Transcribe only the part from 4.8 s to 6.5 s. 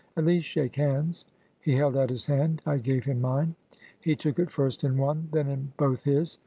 in one, then in both his.